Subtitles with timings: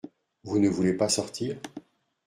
[0.43, 1.57] Vous ne voulez pas sortir?…